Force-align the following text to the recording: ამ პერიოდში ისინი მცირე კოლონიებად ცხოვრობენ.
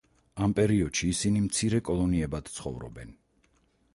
ამ 0.45 0.53
პერიოდში 0.59 1.09
ისინი 1.15 1.43
მცირე 1.43 1.81
კოლონიებად 1.91 2.51
ცხოვრობენ. 2.57 3.15